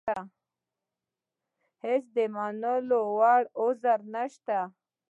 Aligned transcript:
هېڅ 1.83 2.03
د 2.15 2.17
منلو 2.35 3.01
وړ 3.17 3.43
عذر 3.59 3.99
نشته. 4.13 4.59